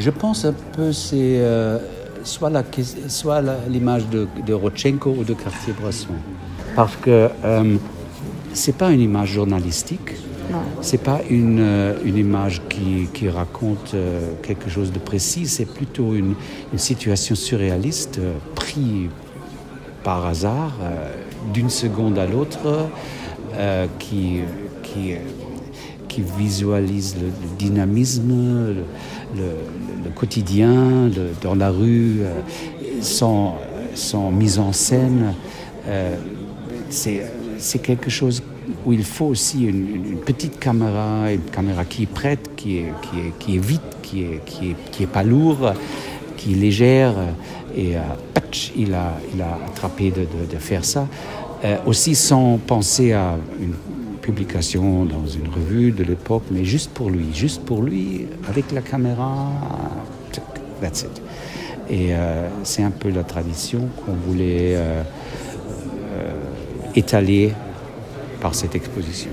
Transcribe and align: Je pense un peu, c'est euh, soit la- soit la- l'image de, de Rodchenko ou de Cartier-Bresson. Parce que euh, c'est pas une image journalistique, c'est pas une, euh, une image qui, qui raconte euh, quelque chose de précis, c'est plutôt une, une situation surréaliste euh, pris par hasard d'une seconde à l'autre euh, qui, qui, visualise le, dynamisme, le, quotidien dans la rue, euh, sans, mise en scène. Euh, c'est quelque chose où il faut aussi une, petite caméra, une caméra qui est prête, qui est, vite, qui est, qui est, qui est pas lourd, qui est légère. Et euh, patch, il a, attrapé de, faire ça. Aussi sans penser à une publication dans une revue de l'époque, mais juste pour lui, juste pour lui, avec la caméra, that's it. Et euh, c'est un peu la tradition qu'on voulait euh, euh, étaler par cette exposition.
Je 0.00 0.10
pense 0.10 0.44
un 0.46 0.54
peu, 0.76 0.92
c'est 0.92 1.36
euh, 1.40 1.78
soit 2.24 2.48
la- 2.50 2.64
soit 3.08 3.42
la- 3.42 3.58
l'image 3.68 4.06
de, 4.08 4.26
de 4.46 4.54
Rodchenko 4.54 5.10
ou 5.18 5.24
de 5.24 5.34
Cartier-Bresson. 5.34 6.14
Parce 6.74 6.96
que 6.96 7.28
euh, 7.44 7.76
c'est 8.54 8.76
pas 8.76 8.90
une 8.92 9.00
image 9.00 9.30
journalistique, 9.32 10.12
c'est 10.80 11.02
pas 11.02 11.20
une, 11.28 11.60
euh, 11.60 11.94
une 12.04 12.16
image 12.16 12.62
qui, 12.70 13.08
qui 13.12 13.28
raconte 13.28 13.92
euh, 13.94 14.30
quelque 14.42 14.68
chose 14.70 14.90
de 14.90 14.98
précis, 14.98 15.46
c'est 15.46 15.66
plutôt 15.66 16.14
une, 16.14 16.34
une 16.72 16.78
situation 16.78 17.34
surréaliste 17.34 18.18
euh, 18.18 18.32
pris 18.54 19.10
par 20.02 20.24
hasard 20.26 20.72
d'une 21.52 21.68
seconde 21.68 22.18
à 22.18 22.26
l'autre 22.26 22.58
euh, 23.54 23.86
qui, 23.98 24.40
qui, 24.82 25.12
visualise 26.22 27.16
le, 27.20 27.30
dynamisme, 27.58 28.74
le, 29.36 30.10
quotidien 30.14 31.08
dans 31.42 31.54
la 31.54 31.70
rue, 31.70 32.18
euh, 32.20 32.40
sans, 33.00 33.56
mise 34.30 34.58
en 34.58 34.72
scène. 34.72 35.34
Euh, 35.88 36.16
c'est 36.90 37.78
quelque 37.82 38.10
chose 38.10 38.42
où 38.84 38.92
il 38.92 39.04
faut 39.04 39.26
aussi 39.26 39.64
une, 39.64 40.18
petite 40.24 40.58
caméra, 40.58 41.32
une 41.32 41.40
caméra 41.42 41.84
qui 41.84 42.04
est 42.04 42.12
prête, 42.12 42.50
qui 42.56 42.78
est, 42.78 43.58
vite, 43.58 43.80
qui 44.02 44.22
est, 44.22 44.44
qui 44.44 44.70
est, 44.70 44.76
qui 44.90 45.02
est 45.04 45.06
pas 45.06 45.22
lourd, 45.22 45.72
qui 46.36 46.52
est 46.52 46.56
légère. 46.56 47.14
Et 47.76 47.96
euh, 47.96 48.00
patch, 48.34 48.72
il 48.76 48.94
a, 48.94 49.14
attrapé 49.66 50.10
de, 50.10 50.58
faire 50.58 50.84
ça. 50.84 51.06
Aussi 51.86 52.14
sans 52.14 52.56
penser 52.56 53.12
à 53.12 53.36
une 53.60 53.74
publication 54.20 55.04
dans 55.04 55.26
une 55.26 55.48
revue 55.48 55.90
de 55.92 56.04
l'époque, 56.04 56.44
mais 56.50 56.64
juste 56.64 56.90
pour 56.92 57.10
lui, 57.10 57.26
juste 57.34 57.62
pour 57.64 57.82
lui, 57.82 58.26
avec 58.48 58.72
la 58.72 58.82
caméra, 58.82 59.52
that's 60.80 61.02
it. 61.02 61.22
Et 61.88 62.14
euh, 62.14 62.48
c'est 62.62 62.82
un 62.82 62.92
peu 62.92 63.10
la 63.10 63.24
tradition 63.24 63.88
qu'on 64.04 64.12
voulait 64.12 64.76
euh, 64.76 65.02
euh, 66.12 66.32
étaler 66.94 67.52
par 68.40 68.54
cette 68.54 68.74
exposition. 68.74 69.30